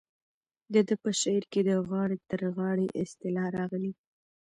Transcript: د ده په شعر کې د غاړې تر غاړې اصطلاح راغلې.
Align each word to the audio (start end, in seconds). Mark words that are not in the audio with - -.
د 0.73 0.75
ده 0.87 0.95
په 1.03 1.09
شعر 1.21 1.43
کې 1.51 1.61
د 1.69 1.71
غاړې 1.89 2.17
تر 2.29 2.41
غاړې 2.57 2.87
اصطلاح 3.03 3.47
راغلې. 3.57 3.91